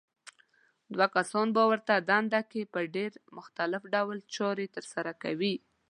[0.93, 5.55] دوه کسان په ورته دنده کې په ډېر مختلف ډول چارې ترسره کوي.